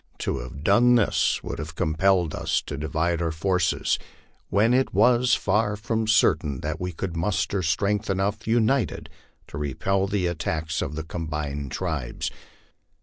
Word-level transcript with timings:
To 0.17 0.39
have 0.39 0.63
done 0.63 0.95
this 0.95 1.43
would 1.43 1.59
have 1.59 1.75
compelled 1.75 2.33
us 2.33 2.59
to 2.63 2.75
divide 2.75 3.21
our 3.21 3.31
forces, 3.31 3.99
when 4.49 4.73
it 4.73 4.95
was 4.95 5.35
far 5.35 5.75
from 5.75 6.07
cer 6.07 6.33
tain 6.37 6.61
that 6.61 6.81
we 6.81 6.91
could 6.91 7.15
muster 7.15 7.61
strength 7.61 8.09
enough 8.09 8.47
united 8.47 9.11
to 9.49 9.59
repel 9.59 10.07
the 10.07 10.25
attacks 10.25 10.81
of 10.81 10.95
the 10.95 11.03
combined 11.03 11.71
tribes. 11.71 12.31